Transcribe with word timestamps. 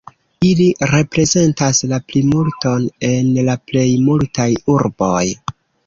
Ili 0.45 0.63
reprezentas 0.91 1.83
la 1.93 2.01
plimulton 2.09 2.89
en 3.13 3.31
la 3.51 3.59
plej 3.71 3.87
multaj 4.11 4.51
urboj. 4.79 5.25